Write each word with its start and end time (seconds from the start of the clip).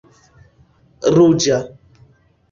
ruĝa 1.15 1.59